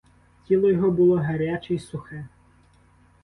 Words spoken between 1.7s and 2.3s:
й сухе.